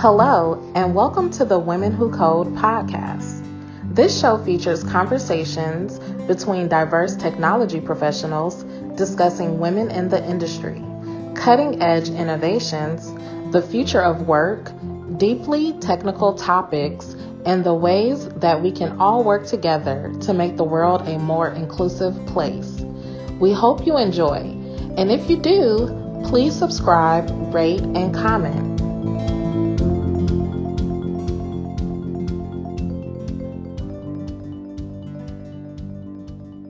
[0.00, 3.46] Hello, and welcome to the Women Who Code podcast.
[3.94, 8.62] This show features conversations between diverse technology professionals
[8.96, 10.82] discussing women in the industry,
[11.34, 13.12] cutting edge innovations,
[13.52, 14.72] the future of work,
[15.18, 17.14] deeply technical topics,
[17.46, 21.48] and the ways that we can all work together to make the world a more
[21.48, 22.80] inclusive place.
[23.40, 24.36] We hope you enjoy,
[24.96, 28.70] and if you do, please subscribe, rate, and comment.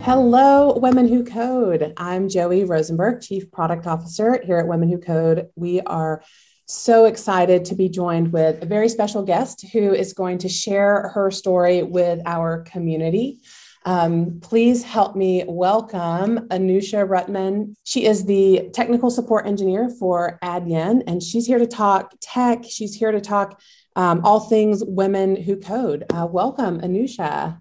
[0.02, 1.92] Hello, Women Who Code.
[1.96, 5.48] I'm Joey Rosenberg, Chief Product Officer here at Women Who Code.
[5.56, 6.22] We are
[6.70, 11.08] so excited to be joined with a very special guest who is going to share
[11.08, 13.40] her story with our community.
[13.84, 17.74] Um, please help me welcome Anusha Rutnam.
[17.84, 22.64] She is the technical support engineer for Adyen, and she's here to talk tech.
[22.68, 23.60] She's here to talk
[23.96, 26.04] um, all things women who code.
[26.10, 27.60] Uh, welcome, Anusha.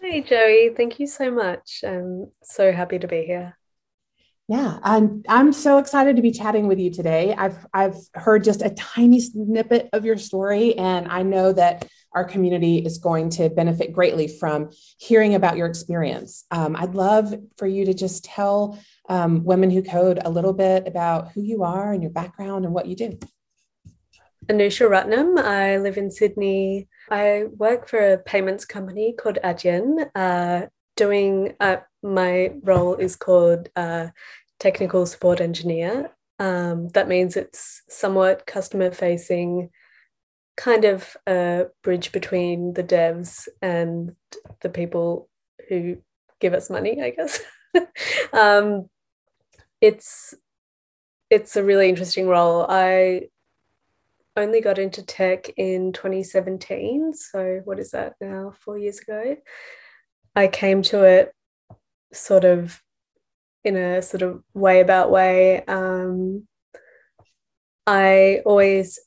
[0.00, 0.70] Hey, Joey.
[0.76, 1.82] Thank you so much.
[1.86, 3.57] I'm so happy to be here.
[4.48, 7.34] Yeah, I'm I'm so excited to be chatting with you today.
[7.36, 12.24] I've I've heard just a tiny snippet of your story and I know that our
[12.24, 16.46] community is going to benefit greatly from hearing about your experience.
[16.50, 18.78] Um, I'd love for you to just tell
[19.10, 22.72] um, Women Who Code a little bit about who you are and your background and
[22.72, 23.18] what you do.
[24.46, 25.38] Anusha Rutnam.
[25.38, 26.88] I live in Sydney.
[27.10, 30.08] I work for a payments company called Adyen.
[30.14, 34.08] Uh, doing uh, my role is called uh,
[34.58, 36.10] technical support engineer.
[36.40, 39.70] Um, that means it's somewhat customer facing,
[40.56, 44.14] kind of a bridge between the devs and
[44.60, 45.28] the people
[45.68, 45.98] who
[46.40, 47.40] give us money, I guess.
[48.32, 48.90] um,
[49.80, 50.34] it's
[51.30, 52.66] it's a really interesting role.
[52.68, 53.28] I
[54.36, 57.12] only got into tech in 2017.
[57.14, 58.52] So, what is that now?
[58.64, 59.36] Four years ago.
[60.38, 61.34] I came to it
[62.12, 62.80] sort of
[63.64, 65.64] in a sort of way about way.
[65.64, 66.46] Um,
[67.88, 69.00] I always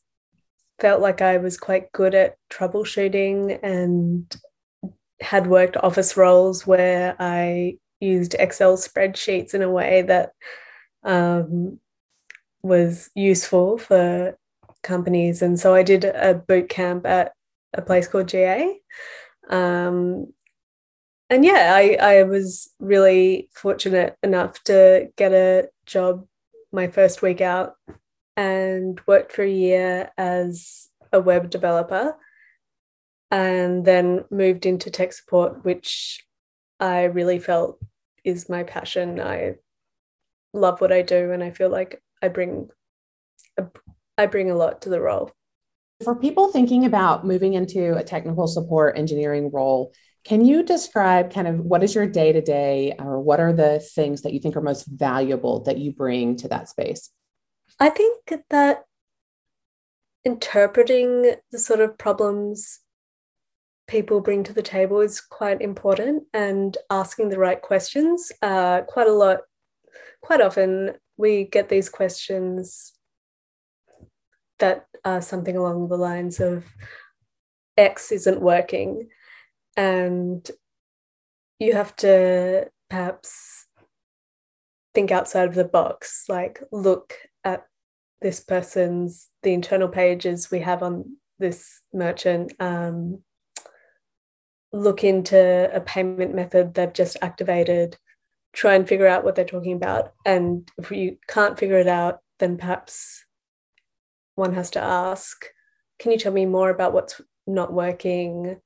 [0.82, 4.36] felt like I was quite good at troubleshooting and
[5.22, 10.34] had worked office roles where I used Excel spreadsheets in a way that
[11.06, 11.80] um,
[12.62, 14.38] was useful for
[14.84, 15.42] companies.
[15.42, 17.32] And so I did a boot camp at
[17.74, 18.82] a place called GA.
[19.50, 20.34] Um,
[21.32, 26.28] and yeah, I, I was really fortunate enough to get a job
[26.74, 27.76] my first week out
[28.36, 32.18] and worked for a year as a web developer
[33.32, 36.22] and then moved into tech support, which
[36.82, 37.80] I really felt
[38.26, 39.22] is my passion.
[39.22, 39.54] I
[40.54, 42.70] love what I do and I feel like I bring
[44.18, 45.32] I bring a lot to the role.
[46.04, 49.94] For people thinking about moving into a technical support engineering role,
[50.24, 53.80] can you describe kind of what is your day to day, or what are the
[53.80, 57.10] things that you think are most valuable that you bring to that space?
[57.80, 58.84] I think that
[60.24, 62.80] interpreting the sort of problems
[63.88, 68.32] people bring to the table is quite important and asking the right questions.
[68.42, 69.40] Uh, quite a lot,
[70.22, 72.94] quite often, we get these questions
[74.60, 76.64] that are something along the lines of
[77.78, 79.10] X isn't working.
[79.82, 80.48] And
[81.58, 83.66] you have to perhaps
[84.94, 87.66] think outside of the box, like look at
[88.22, 93.24] this person's, the internal pages we have on this merchant, um,
[94.72, 97.98] look into a payment method they've just activated,
[98.54, 100.14] try and figure out what they're talking about.
[100.28, 103.26] And if you can't figure it out, then perhaps
[104.36, 105.44] one has to ask
[105.98, 108.60] can you tell me more about what's not working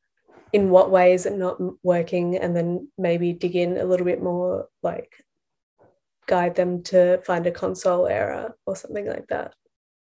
[0.56, 2.38] in what way is it not working?
[2.38, 5.22] And then maybe dig in a little bit more like
[6.28, 9.54] guide them to find a console error or something like that.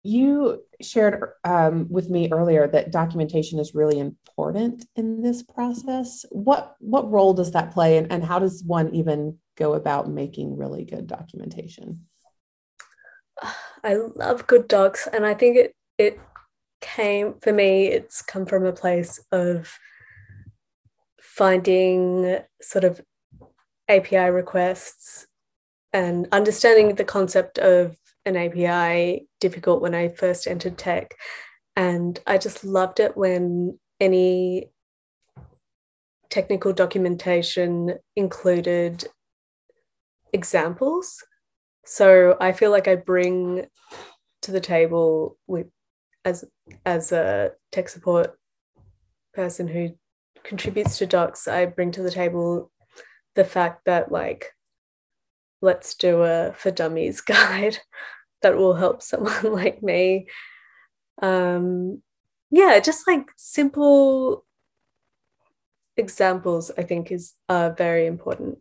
[0.02, 6.26] You shared um, with me earlier that documentation is really important in this process.
[6.32, 7.98] What what role does that play?
[7.98, 12.08] And, and how does one even go about making really good documentation?
[13.84, 16.20] I love good docs, and I think it it
[16.82, 17.88] came for me.
[17.88, 19.78] It's come from a place of
[21.40, 23.00] finding sort of
[23.88, 25.26] API requests
[25.94, 27.96] and understanding the concept of
[28.26, 31.16] an API difficult when I first entered tech,
[31.78, 34.70] and I just loved it when any
[36.30, 39.08] technical documentation included
[40.34, 41.24] examples.
[41.86, 43.66] So I feel like I bring
[44.42, 45.68] to the table with
[46.26, 46.44] as
[46.86, 48.38] as a tech support
[49.34, 49.96] person who
[50.44, 52.72] contributes to docs, I bring to the table
[53.36, 54.54] the fact that like
[55.62, 57.78] let's do a for dummies guide
[58.42, 60.28] that will help someone like me.
[61.22, 62.02] Um
[62.52, 64.46] yeah, just like simple
[65.98, 68.58] examples I think is uh, very important.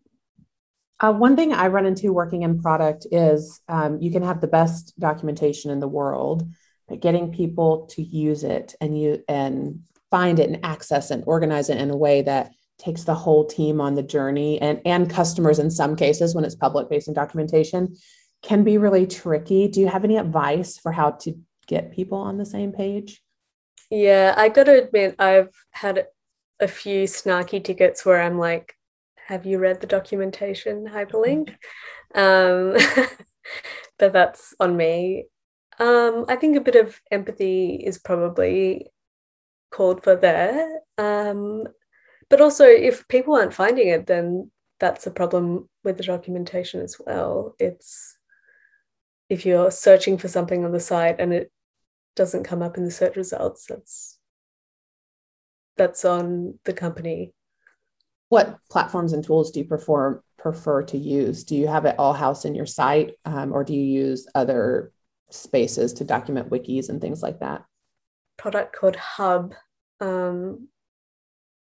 [1.01, 4.49] Uh, one thing I run into working in product is um, you can have the
[4.49, 6.43] best documentation in the world,
[6.89, 11.71] but getting people to use it and you and find it and access and organize
[11.71, 15.59] it in a way that takes the whole team on the journey and and customers
[15.59, 17.97] in some cases when it's public facing documentation
[18.43, 19.69] can be really tricky.
[19.69, 21.35] Do you have any advice for how to
[21.67, 23.23] get people on the same page?
[23.91, 26.07] Yeah, I got to admit I've had
[26.61, 28.75] a few snarky tickets where I'm like,
[29.27, 31.51] have you read the documentation hyperlink?
[32.15, 32.77] Um,
[33.99, 35.27] but that's on me.
[35.79, 38.91] Um, I think a bit of empathy is probably
[39.71, 40.81] called for there.
[40.97, 41.65] Um,
[42.31, 44.51] but also, if people aren't finding it, then
[44.81, 47.55] that's a problem with the documentation as well.
[47.59, 48.17] It's
[49.29, 51.51] if you're searching for something on the site and it
[52.17, 54.19] doesn't come up in the search results, that's
[55.77, 57.33] that's on the company.
[58.29, 61.45] What platforms and tools do you prefer prefer to use?
[61.45, 64.93] Do you have it all house in your site, um, or do you use other
[65.31, 67.65] spaces to document wikis and things like that?
[68.39, 69.55] Product called Hub.
[70.01, 70.69] Um,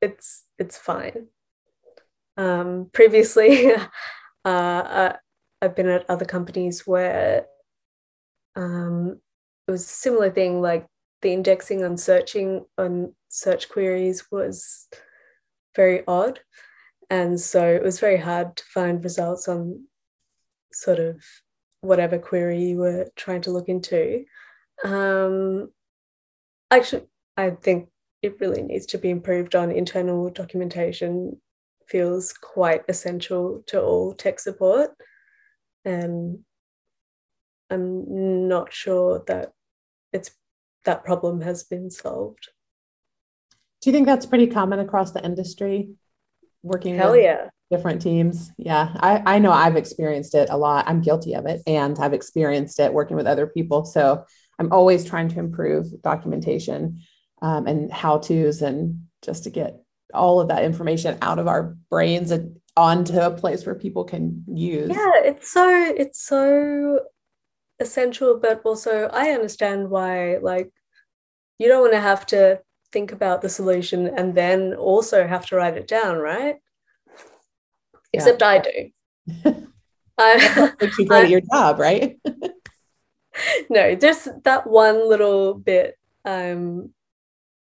[0.02, 1.28] it's it's fine.
[2.36, 3.80] Um, previously, uh,
[4.46, 5.16] I,
[5.62, 7.46] I've been at other companies where
[8.56, 9.20] um,
[9.68, 10.88] it was a similar thing, like
[11.22, 14.88] the indexing on searching on search queries was
[15.76, 16.40] very odd.
[17.10, 19.86] And so it was very hard to find results on
[20.72, 21.24] sort of
[21.82, 24.26] whatever query you were trying to look into.
[24.84, 25.70] Um,
[26.78, 27.04] actually,
[27.38, 27.90] I think
[28.22, 31.40] it really needs to be improved on internal documentation
[31.88, 34.92] feels quite essential to all tech support.
[35.86, 36.40] And
[37.70, 39.52] I'm not sure that
[40.14, 40.32] it's
[40.86, 42.50] that problem has been solved.
[43.82, 45.90] Do you think that's pretty common across the industry?
[46.62, 47.50] Working Hell yeah.
[47.70, 48.52] different teams.
[48.58, 48.96] Yeah.
[48.96, 50.86] I, I know I've experienced it a lot.
[50.88, 53.84] I'm guilty of it and I've experienced it working with other people.
[53.84, 54.26] So
[54.60, 57.02] I'm always trying to improve documentation
[57.42, 59.82] um, and how to's and just to get
[60.14, 64.44] all of that information out of our brains and onto a place where people can
[64.48, 64.90] use.
[64.90, 67.02] Yeah, it's so it's so
[67.80, 70.72] essential, but also I understand why like
[71.60, 72.62] you don't want to have to
[72.92, 76.56] think about the solution and then also have to write it down, right?
[78.14, 78.20] Yeah.
[78.20, 78.90] Except I do.
[80.18, 82.18] I you great at your job, right?
[83.70, 85.98] no, just that one little bit.
[86.26, 86.94] I'm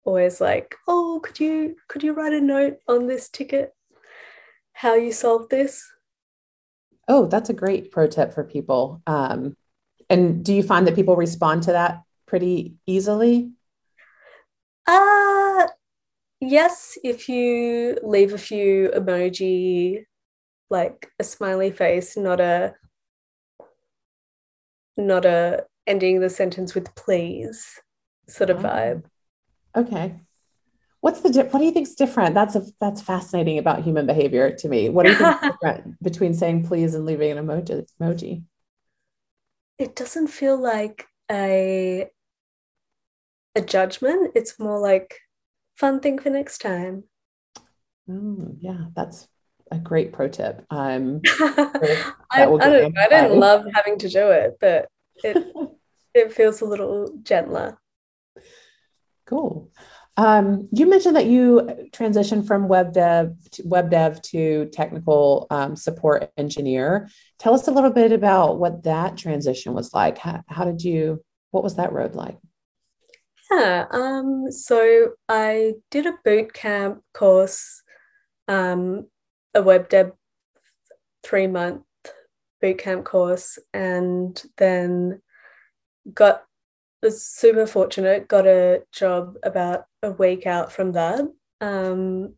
[0.04, 3.74] always like, oh, could you could you write a note on this ticket?
[4.72, 5.84] How you solved this?
[7.08, 9.00] Oh, that's a great pro tip for people.
[9.06, 9.56] Um,
[10.10, 13.50] and do you find that people respond to that pretty easily?
[14.86, 15.66] Uh
[16.40, 20.04] yes, if you leave a few emoji,
[20.70, 22.74] like a smiley face, not a
[24.96, 27.80] not a ending the sentence with please
[28.28, 29.04] sort of vibe.
[29.76, 30.20] Okay.
[31.00, 32.34] What's the what do you think's different?
[32.34, 34.88] That's a that's fascinating about human behavior to me.
[34.88, 38.42] What do you think different between saying please and leaving an emoji emoji?
[39.78, 42.08] It doesn't feel like a
[43.54, 44.32] a judgment.
[44.34, 45.20] It's more like
[45.76, 47.04] fun thing for next time.
[48.08, 49.28] Mm, yeah, that's
[49.70, 50.64] a great pro tip.
[50.70, 54.88] Um, I, I, don't, I didn't love having to do it, but
[55.24, 55.52] it
[56.14, 57.78] it feels a little gentler.
[59.26, 59.70] Cool.
[60.18, 65.76] Um, you mentioned that you transitioned from web dev to web dev to technical um,
[65.76, 67.08] support engineer.
[67.38, 70.16] Tell us a little bit about what that transition was like.
[70.16, 71.22] How, how did you?
[71.50, 72.38] What was that road like?
[73.50, 73.86] Yeah.
[73.90, 77.82] Um, so I did a boot camp course,
[78.48, 79.06] um,
[79.56, 80.12] a web dev
[81.24, 81.82] three month
[82.62, 85.20] bootcamp course, and then
[86.14, 86.44] got
[87.02, 88.28] was super fortunate.
[88.28, 91.20] Got a job about a week out from that
[91.60, 92.34] um,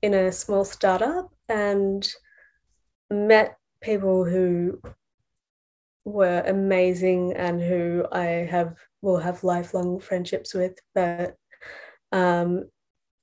[0.00, 2.08] in a small startup, and
[3.10, 4.80] met people who
[6.04, 10.78] were amazing and who I have will have lifelong friendships with.
[10.94, 11.36] But
[12.12, 12.64] um,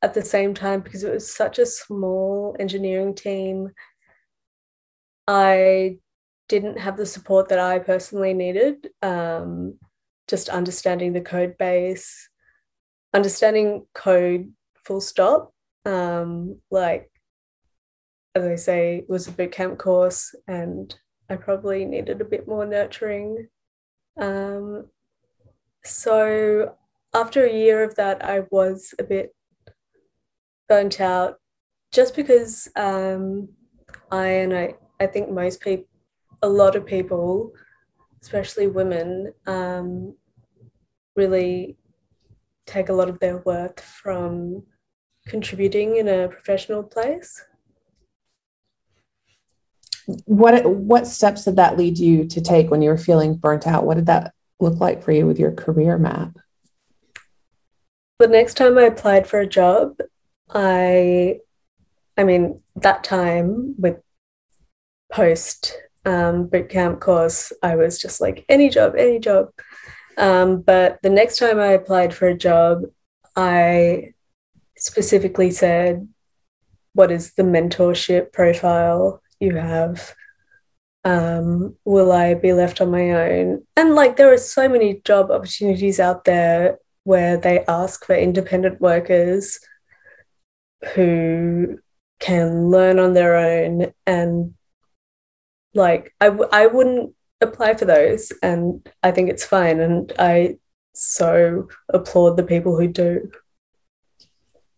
[0.02, 3.70] at the same time, because it was such a small engineering team,
[5.28, 5.98] I
[6.48, 8.90] didn't have the support that I personally needed.
[9.02, 9.80] Um,
[10.28, 12.30] just understanding the code base,
[13.14, 14.52] understanding code
[14.86, 15.54] full stop.
[15.86, 17.10] Um, like,
[18.36, 20.94] as I say, it was a bootcamp course, and
[21.30, 23.48] I probably needed a bit more nurturing.
[24.20, 24.88] Um,
[25.84, 26.76] so
[27.14, 29.34] after a year of that, I was a bit
[30.68, 31.40] burnt out
[31.92, 33.50] just because um,
[34.12, 35.86] I and I, I think most people,
[36.42, 37.52] a lot of people,
[38.22, 40.16] especially women, um,
[41.16, 41.78] really
[42.66, 44.64] take a lot of their worth from
[45.26, 47.44] contributing in a professional place.
[50.26, 53.86] What what steps did that lead you to take when you were feeling burnt out?
[53.86, 56.38] What did that look like for you with your career map?
[58.20, 59.98] The next time I applied for a job,
[60.50, 61.40] I
[62.18, 63.98] I mean that time with
[65.12, 65.76] post
[66.08, 69.50] um, bootcamp course, I was just like any job, any job.
[70.18, 72.84] Um, but the next time I applied for a job,
[73.36, 74.14] I
[74.78, 76.08] specifically said,
[76.94, 80.16] "What is the mentorship profile you have?
[81.04, 85.30] Um, will I be left on my own?" And like, there are so many job
[85.30, 89.60] opportunities out there where they ask for independent workers
[90.94, 91.80] who
[92.20, 94.54] can learn on their own and
[95.74, 100.58] like I w- I wouldn't apply for those and I think it's fine and I
[100.94, 103.30] so applaud the people who do.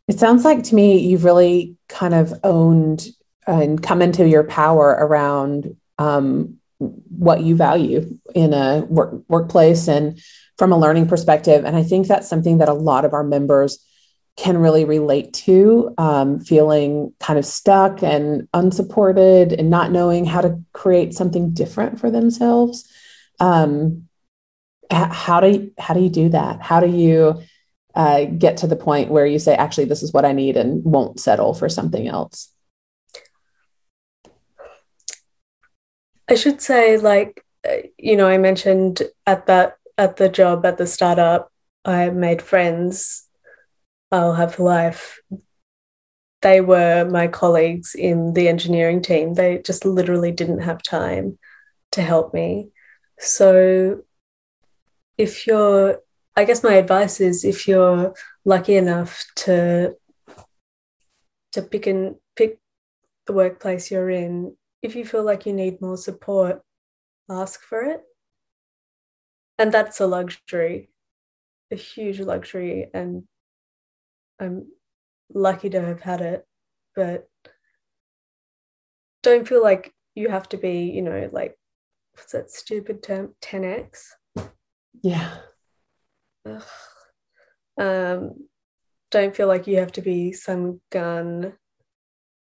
[0.08, 3.08] It sounds like to me you've really kind of owned
[3.48, 10.20] and come into your power around um, what you value in a work, workplace and
[10.58, 11.66] from a learning perspective.
[11.66, 13.80] And I think that's something that a lot of our members
[14.38, 20.42] can really relate to um, feeling kind of stuck and unsupported and not knowing how
[20.42, 22.90] to create something different for themselves.
[23.40, 24.08] Um,
[24.90, 26.62] how do you, how do you do that?
[26.62, 27.42] How do you
[27.96, 30.84] uh, get to the point where you say actually this is what i need and
[30.84, 32.50] won't settle for something else
[36.30, 40.78] i should say like uh, you know i mentioned at that at the job at
[40.78, 41.52] the startup
[41.84, 43.28] i made friends
[44.12, 45.20] I'll have life.
[46.42, 49.34] They were my colleagues in the engineering team.
[49.34, 51.38] They just literally didn't have time
[51.92, 52.70] to help me.
[53.20, 54.04] So,
[55.18, 56.00] if you're,
[56.36, 58.14] I guess my advice is if you're
[58.46, 59.96] lucky enough to
[61.52, 62.60] to pick and pick
[63.26, 66.62] the workplace you're in, if you feel like you need more support,
[67.30, 68.02] ask for it.
[69.58, 70.90] And that's a luxury,
[71.72, 72.90] a huge luxury.
[72.94, 73.24] And
[74.40, 74.68] I'm
[75.34, 76.46] lucky to have had it,
[76.96, 77.28] but
[79.24, 81.58] don't feel like you have to be, you know, like
[82.14, 83.36] what's that stupid term?
[83.42, 84.08] 10x.
[85.02, 85.38] Yeah.
[86.46, 86.64] Ugh.
[87.78, 88.48] Um,
[89.12, 91.54] don't feel like you have to be some gun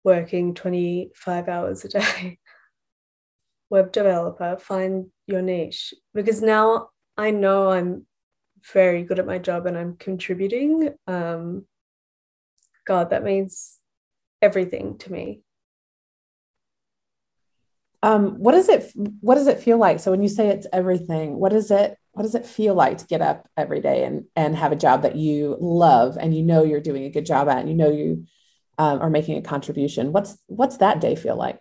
[0.04, 2.38] working 25 hours a day.
[3.70, 8.06] Web developer, find your niche because now I know I'm
[8.72, 10.94] very good at my job and I'm contributing.
[11.06, 11.66] Um,
[12.86, 13.78] God, that means
[14.40, 15.42] everything to me.
[18.02, 20.00] Um, what does it what does it feel like?
[20.00, 23.06] So when you say it's everything, what does it what does it feel like to
[23.06, 26.62] get up every day and and have a job that you love and you know
[26.62, 28.26] you're doing a good job at and you know you
[28.78, 30.12] um, are making a contribution?
[30.12, 31.58] What's what's that day feel like?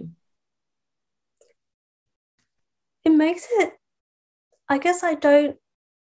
[3.03, 3.73] It makes it.
[4.69, 5.57] I guess I don't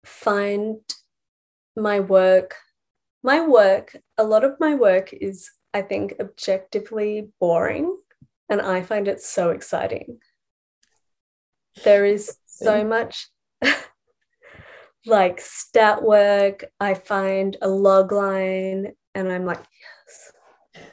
[0.04, 0.78] find
[1.76, 2.56] my work
[3.24, 7.98] my work, a lot of my work is, I think, objectively boring,
[8.50, 10.20] and I find it so exciting.
[11.84, 13.28] There is so much
[15.06, 16.66] like stat work.
[16.80, 19.64] I find a log line, and I'm like,
[20.76, 20.84] yes.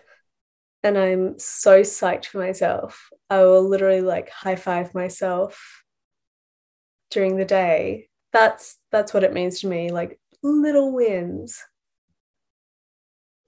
[0.84, 3.08] And I'm so psyched for myself.
[3.30, 5.82] I will literally like high five myself
[7.10, 8.08] during the day.
[8.32, 9.90] That's that's what it means to me.
[9.90, 11.62] Like little wins.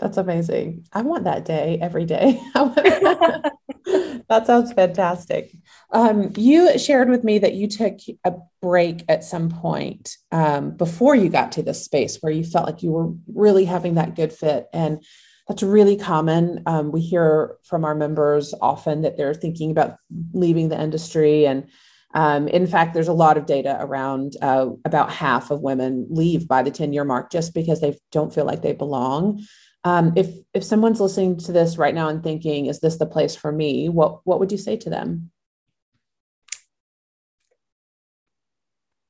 [0.01, 0.87] That's amazing.
[0.95, 2.41] I want that day every day.
[2.55, 5.53] that sounds fantastic.
[5.93, 11.15] Um, you shared with me that you took a break at some point um, before
[11.15, 14.33] you got to this space where you felt like you were really having that good
[14.33, 14.69] fit.
[14.73, 15.05] And
[15.47, 16.63] that's really common.
[16.65, 19.97] Um, we hear from our members often that they're thinking about
[20.33, 21.47] leaving the industry.
[21.47, 21.67] And
[22.15, 26.49] um, in fact, there's a lot of data around uh, about half of women leave
[26.49, 29.45] by the 10 year mark just because they don't feel like they belong.
[29.85, 33.35] Um, if if someone's listening to this right now and thinking, "Is this the place
[33.35, 35.31] for me?" What what would you say to them?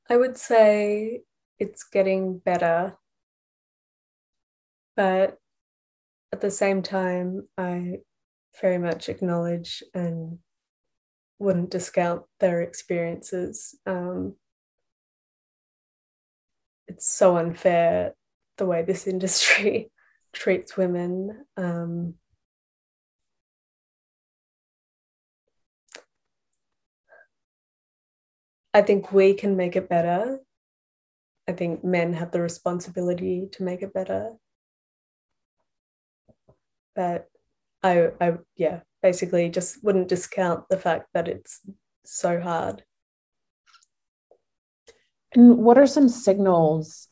[0.09, 1.23] I would say
[1.59, 2.97] it's getting better,
[4.97, 5.39] but
[6.33, 7.99] at the same time, I
[8.61, 10.39] very much acknowledge and
[11.39, 13.75] wouldn't discount their experiences.
[13.87, 14.37] Um,
[16.87, 18.15] it's so unfair
[18.59, 19.91] the way this industry
[20.33, 21.45] treats women.
[21.57, 22.15] Um,
[28.73, 30.39] I think we can make it better.
[31.49, 34.33] I think men have the responsibility to make it better.
[36.95, 37.29] But
[37.83, 41.61] I, I, yeah, basically just wouldn't discount the fact that it's
[42.05, 42.85] so hard.
[45.33, 47.09] And what are some signals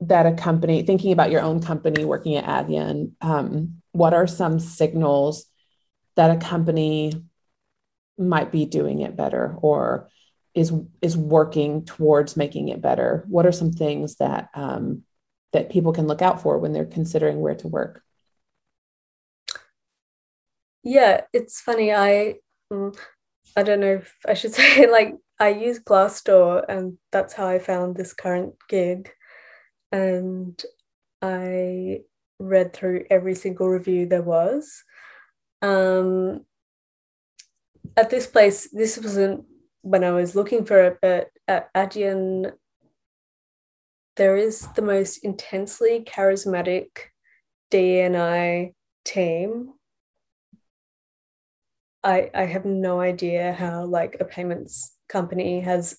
[0.00, 4.58] that a company, thinking about your own company working at Adyen, um, what are some
[4.60, 5.46] signals
[6.16, 7.12] that a company
[8.18, 10.08] might be doing it better or
[10.54, 10.72] is
[11.02, 13.24] is working towards making it better?
[13.28, 15.02] What are some things that um,
[15.52, 18.02] that people can look out for when they're considering where to work?
[20.82, 21.92] Yeah, it's funny.
[21.92, 22.36] I
[22.72, 22.96] mm,
[23.56, 27.58] I don't know if I should say like I use Glassdoor, and that's how I
[27.58, 29.10] found this current gig.
[29.96, 30.62] And
[31.22, 32.00] I
[32.38, 34.84] read through every single review there was.
[35.62, 36.44] Um,
[37.96, 39.46] at this place, this wasn't
[39.80, 42.52] when I was looking for it, but at Adyen,
[44.16, 46.88] there is the most intensely charismatic
[47.72, 48.74] DNI
[49.04, 49.72] team.
[52.04, 55.96] I, I have no idea how like a payments company has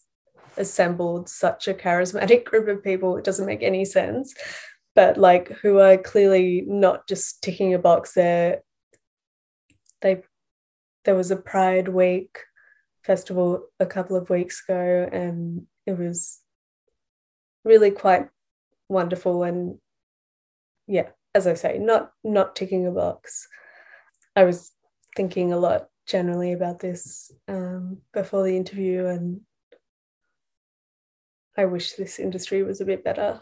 [0.58, 3.18] assembled such a charismatic group of people.
[3.18, 4.34] It doesn't make any sense.
[4.96, 8.62] But like who are clearly not just ticking a box there.
[10.02, 10.24] They
[11.06, 12.40] there was a Pride Week
[13.04, 16.42] festival a couple of weeks ago, and it was
[17.64, 18.28] really quite
[18.90, 19.44] wonderful.
[19.44, 19.78] And
[20.88, 23.48] yeah, as I say, not not ticking a box.
[24.36, 24.72] I was
[25.16, 29.42] thinking a lot generally about this um, before the interview, and
[31.58, 33.42] I wish this industry was a bit better.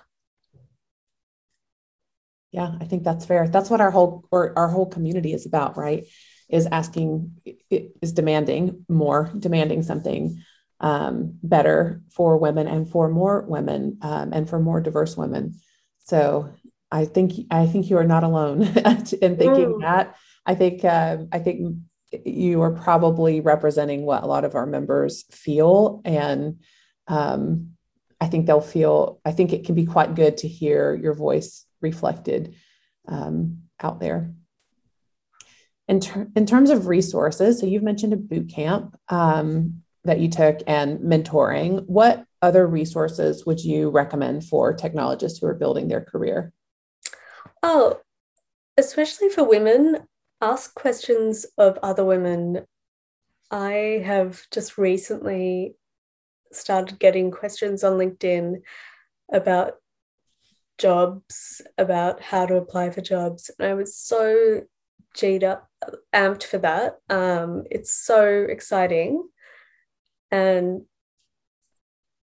[2.51, 3.49] Yeah, I think that's fair.
[3.49, 6.06] That's what our whole or our whole community is about, right?
[6.49, 7.32] is asking
[7.69, 10.41] is demanding more demanding something
[10.80, 15.56] um, better for women and for more women um, and for more diverse women
[16.04, 16.51] so
[16.91, 18.62] i think i think you are not alone
[19.21, 19.82] in thinking mm.
[19.82, 21.78] that i think uh, i think
[22.25, 26.60] you are probably representing what a lot of our members feel and
[27.08, 27.74] um,
[28.21, 31.65] i think they'll feel i think it can be quite good to hear your voice
[31.82, 32.56] reflected
[33.08, 34.34] um, out there
[35.88, 40.30] in, ter- in terms of resources, so you've mentioned a boot camp um, that you
[40.30, 41.86] took and mentoring.
[41.86, 46.54] What other resources would you recommend for technologists who are building their career?
[47.62, 47.99] Oh,
[48.78, 50.08] especially for women,
[50.41, 52.65] ask questions of other women.
[53.51, 55.75] I have just recently
[56.55, 58.61] started getting questions on LinkedIn
[59.31, 59.75] about
[60.77, 63.49] jobs, about how to apply for jobs.
[63.57, 64.61] And I was so
[65.13, 65.69] G'd up,
[66.13, 66.97] amped for that.
[67.09, 69.27] Um, it's so exciting.
[70.31, 70.81] And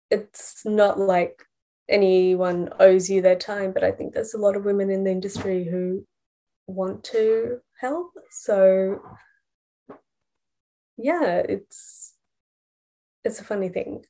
[0.09, 1.43] it's not like
[1.89, 5.11] anyone owes you their time, but I think there's a lot of women in the
[5.11, 6.05] industry who
[6.67, 8.11] want to help.
[8.31, 9.01] So
[10.97, 12.08] yeah, it's
[13.23, 14.05] it's a funny thing.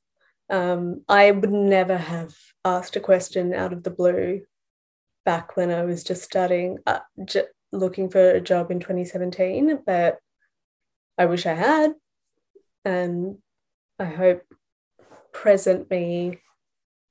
[0.49, 4.41] Um, I would never have asked a question out of the blue
[5.25, 6.79] back when I was just starting.
[6.85, 10.17] Uh, j- looking for a job in 2017, but
[11.17, 11.91] I wish I had.
[12.85, 13.37] And
[13.99, 14.41] I hope
[15.31, 16.39] present me,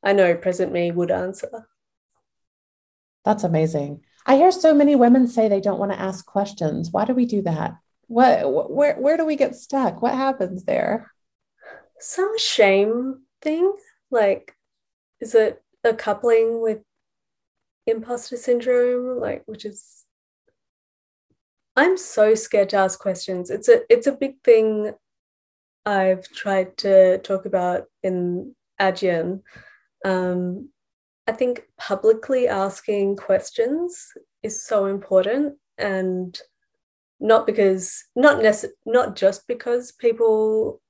[0.03, 1.69] I know present me would answer.
[3.25, 4.01] That's amazing.
[4.27, 6.91] I hear so many women say they don't want to ask questions.
[6.91, 7.75] Why do we do that?
[8.07, 10.01] What where where do we get stuck?
[10.01, 11.13] What happens there?
[12.01, 13.75] Some shame thing.
[14.11, 14.55] Like,
[15.21, 16.79] is it a coupling with
[17.87, 19.21] imposter syndrome?
[19.21, 20.05] Like, which is
[21.77, 23.51] I'm so scared to ask questions.
[23.51, 24.95] It's a it's a big thing
[25.87, 29.43] I've tried to talk about in Adyen.
[30.05, 30.71] Um,
[31.29, 34.09] I think publicly asking questions
[34.43, 36.37] is so important and
[37.21, 40.81] not because not nece- not just because people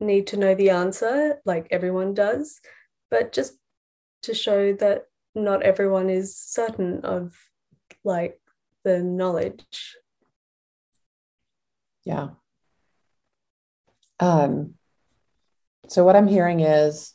[0.00, 2.60] need to know the answer like everyone does
[3.10, 3.54] but just
[4.22, 5.04] to show that
[5.34, 7.34] not everyone is certain of
[8.04, 8.40] like
[8.84, 9.96] the knowledge.
[12.04, 12.28] Yeah.
[14.20, 14.74] Um,
[15.88, 17.12] so what I'm hearing is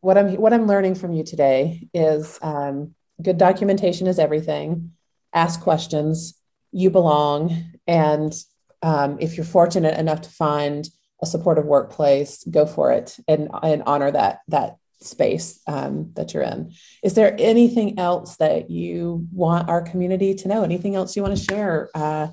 [0.00, 4.92] what I'm what I'm learning from you today is um, good documentation is everything.
[5.32, 6.34] Ask questions.
[6.72, 8.34] You belong, and
[8.82, 10.88] um, if you're fortunate enough to find
[11.22, 16.42] a supportive workplace, go for it and and honor that that space um, that you're
[16.42, 16.72] in.
[17.02, 20.62] Is there anything else that you want our community to know?
[20.62, 22.28] Anything else you want to share uh,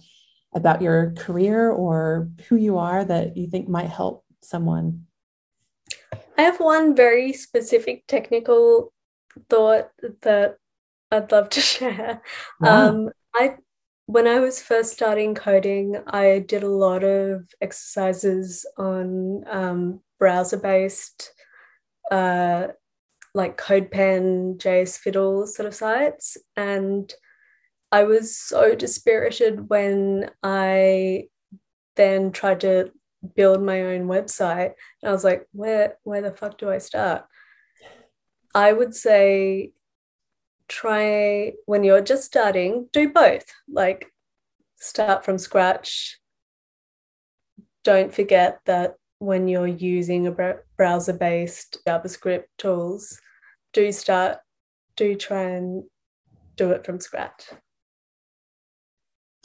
[0.54, 5.06] about your career or who you are that you think might help someone?
[6.38, 8.94] I have one very specific technical
[9.50, 9.90] thought
[10.22, 10.58] that
[11.12, 12.22] I'd love to share.
[12.60, 12.90] Wow.
[12.90, 13.56] Um, I
[14.10, 20.58] when I was first starting coding, I did a lot of exercises on um, browser
[20.58, 21.32] based,
[22.10, 22.70] uh,
[23.36, 26.38] like CodePen, JS Fiddle sort of sites.
[26.56, 27.14] And
[27.92, 31.26] I was so dispirited when I
[31.96, 32.92] then tried to
[33.36, 34.74] build my own website.
[35.04, 37.26] And I was like, where, where the fuck do I start?
[38.56, 39.74] I would say
[40.70, 43.46] try when you're just starting, do both.
[43.68, 44.12] Like
[44.78, 46.18] start from scratch.
[47.84, 53.20] Don't forget that when you're using a browser based JavaScript tools,
[53.74, 54.38] do start,
[54.96, 55.84] do try and
[56.56, 57.44] do it from scratch.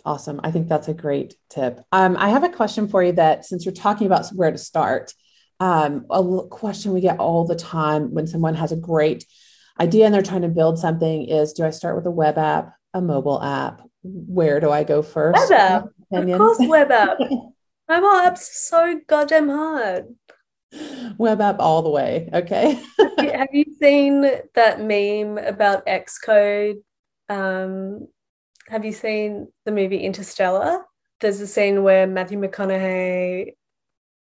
[0.04, 0.40] Awesome.
[0.44, 1.80] I think that's a great tip.
[1.90, 5.14] Um, I have a question for you that since you're talking about where to start,
[5.60, 9.24] um, a question we get all the time when someone has a great
[9.80, 12.74] idea and they're trying to build something is do I start with a web app,
[12.92, 13.82] a mobile app?
[14.02, 15.50] Where do I go first?
[15.50, 15.84] Web app.
[16.12, 17.18] Of course, web app.
[17.88, 20.14] mobile apps so goddamn hard.
[21.18, 22.28] Web app all the way.
[22.32, 22.80] Okay.
[23.18, 24.22] have you seen
[24.54, 26.82] that meme about Xcode?
[27.28, 28.08] Um,
[28.68, 30.84] have you seen the movie Interstellar?
[31.20, 33.54] There's a scene where Matthew McConaughey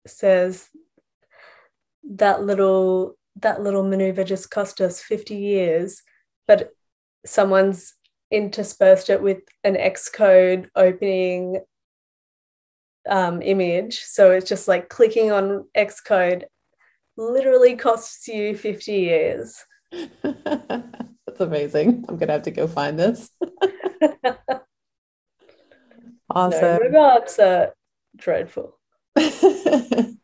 [0.05, 0.69] says
[2.11, 6.01] that little that little maneuver just cost us 50 years,
[6.47, 6.71] but
[7.25, 7.95] someone's
[8.31, 11.61] interspersed it with an Xcode opening
[13.07, 13.99] um, image.
[13.99, 16.43] So it's just like clicking on Xcode
[17.17, 19.63] literally costs you 50 years.
[20.23, 22.05] That's amazing.
[22.07, 23.29] I'm going to have to go find this.
[26.29, 26.61] awesome.
[26.61, 27.73] No, apps are
[28.15, 28.77] dreadful.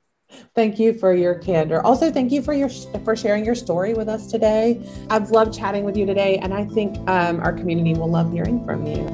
[0.55, 1.85] thank you for your candor.
[1.85, 2.69] Also, thank you for your
[3.03, 4.81] for sharing your story with us today.
[5.09, 8.63] I've loved chatting with you today, and I think um, our community will love hearing
[8.65, 9.07] from you.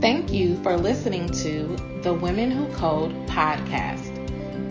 [0.00, 4.08] Thank you for listening to the Women Who Code podcast.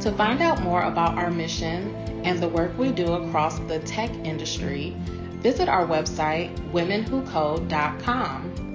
[0.01, 4.12] To find out more about our mission and the work we do across the tech
[4.25, 4.93] industry,
[5.41, 8.71] visit our website, womenwhocode.com.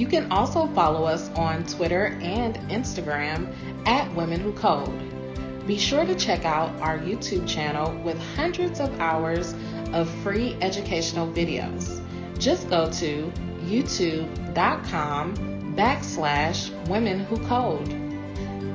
[0.00, 3.52] You can also follow us on Twitter and Instagram
[3.86, 5.66] at Women Who Code.
[5.66, 9.54] Be sure to check out our YouTube channel with hundreds of hours
[9.92, 12.00] of free educational videos.
[12.38, 13.30] Just go to
[13.66, 15.36] youtube.com
[15.76, 17.86] backslash women who code.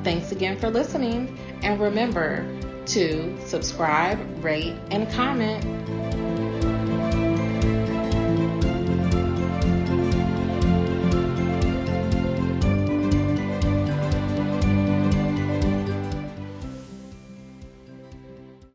[0.04, 2.46] Thanks again for listening, and remember
[2.86, 6.05] to subscribe, rate, and comment.